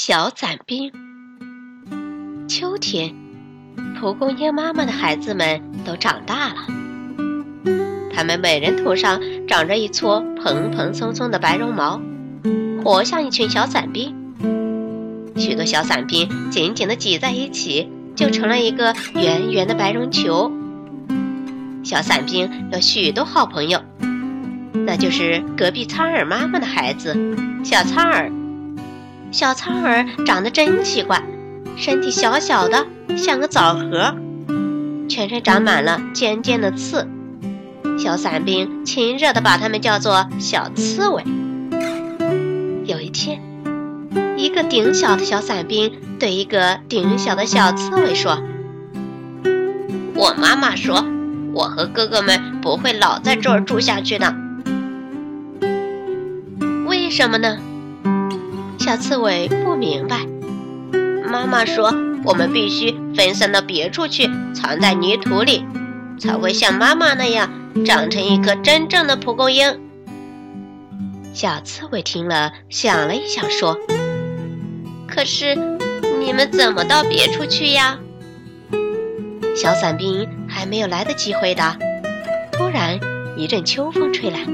[0.00, 0.92] 小伞兵。
[2.46, 3.12] 秋天，
[3.98, 6.54] 蒲公英妈妈的孩子们都长大了，
[8.14, 12.00] 他们每人头上长着一撮蓬蓬松松的白绒毛，
[12.84, 14.14] 活像一群小伞兵。
[15.36, 20.52] 许多小伞兵紧紧地挤在一起，就成了一个圆圆的白绒球。
[21.82, 23.82] 小伞兵有许多好朋友，
[24.86, 27.16] 那就是隔壁苍耳妈妈的孩子
[27.64, 28.30] 小苍耳。
[29.30, 31.22] 小苍耳长得真奇怪，
[31.76, 34.14] 身体小小的，像个枣核，
[35.08, 37.06] 全身长满了尖尖的刺。
[37.98, 41.22] 小伞兵亲热地把它们叫做小刺猬。
[42.86, 43.42] 有一天，
[44.38, 48.42] 一个顶小的小伞兵对一个顶小的小刺猬说
[50.16, 51.04] ：“我妈妈说，
[51.52, 54.34] 我和哥哥们不会老在这儿住下去的。
[56.86, 57.58] 为什么呢？”
[58.88, 60.24] 小刺猬不明白，
[61.30, 65.62] 妈妈说我们必须分散到别处去，藏在泥土里，
[66.18, 67.50] 才会像妈妈那样
[67.84, 69.78] 长成一颗真正的蒲公英。
[71.34, 73.76] 小刺猬听了，想了一想，说
[75.06, 75.54] ：“可是
[76.18, 77.98] 你们怎么到别处去呀？”
[79.54, 81.76] 小伞兵还没有来得及回答，
[82.52, 82.98] 突然
[83.36, 84.46] 一阵秋风吹来。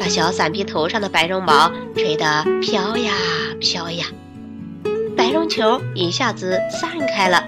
[0.00, 3.12] 把小伞兵头上的白绒毛吹得飘呀
[3.60, 4.06] 飘呀，
[5.16, 7.44] 白绒球一下子散开了，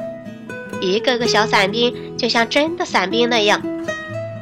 [0.81, 3.63] 一个个小伞兵就像真的伞兵那样，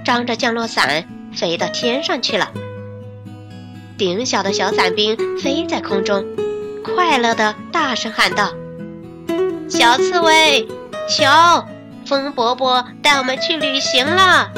[0.05, 2.51] 张着降落伞飞到天上去了。
[3.97, 6.25] 顶小的小伞兵飞在空中，
[6.83, 8.53] 快乐地大声喊道
[9.69, 10.67] ：“小刺猬，
[11.09, 11.69] 瞧，
[12.07, 14.51] 风伯伯带我们去旅行了，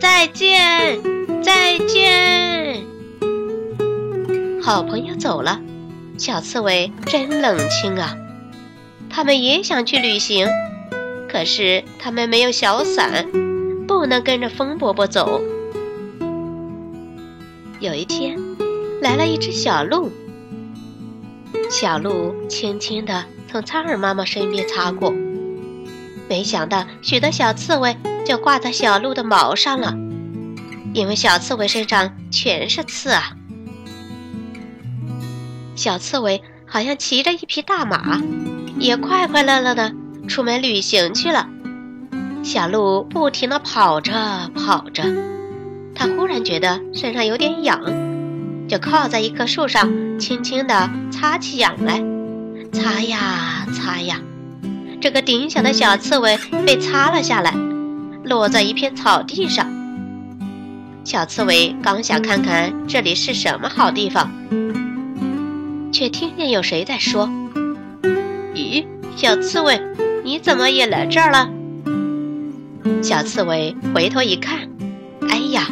[0.00, 1.00] 再见，
[1.42, 2.34] 再见。”
[4.66, 5.60] 好朋友走了，
[6.18, 8.16] 小刺猬真冷清啊。
[9.08, 10.48] 他们也想去旅行，
[11.30, 13.24] 可是他们没有小伞，
[13.86, 15.40] 不能跟着风伯伯走。
[17.78, 18.36] 有一天，
[19.00, 20.10] 来了一只小鹿。
[21.70, 25.14] 小鹿轻轻地从苍耳妈妈身边擦过，
[26.28, 29.94] 没想到许多小刺猬就挂在小鹿的毛上了，
[30.92, 33.36] 因为小刺猬身上全是刺啊。
[35.76, 38.20] 小刺猬好像骑着一匹大马，
[38.78, 39.92] 也快快乐乐的
[40.26, 41.46] 出门旅行去了。
[42.42, 45.04] 小鹿不停地跑着跑着，
[45.94, 47.78] 它忽然觉得身上有点痒，
[48.66, 52.02] 就靠在一棵树上，轻轻地擦起痒来。
[52.72, 54.20] 擦呀擦呀，
[55.00, 57.52] 这个顶小的小刺猬被擦了下来，
[58.24, 59.66] 落在一片草地上。
[61.04, 64.30] 小刺猬刚想看看这里是什么好地方。
[65.96, 67.26] 却听见有谁在说
[68.52, 68.84] ：“咦，
[69.16, 69.80] 小刺猬，
[70.24, 71.48] 你怎么也来这儿了？”
[73.02, 74.68] 小刺猬回头一看，
[75.30, 75.68] 哎呀，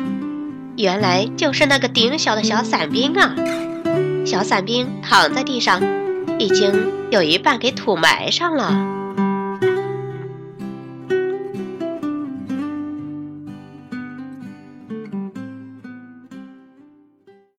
[0.79, 3.35] 原来就是那个顶小的小伞兵啊！
[4.25, 5.83] 小伞兵躺在地上，
[6.39, 6.73] 已经
[7.11, 9.04] 有一半给土埋上了。